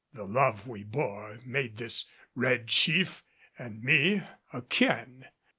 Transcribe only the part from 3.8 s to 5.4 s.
me akin.